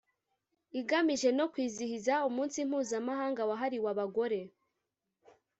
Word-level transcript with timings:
igamije 0.79 1.29
no 1.37 1.45
kwizihiza 1.51 2.13
Umunsi 2.29 2.57
Mpuzamahanga 2.69 3.41
wahariwe 3.49 3.87
Abagore 3.93 4.39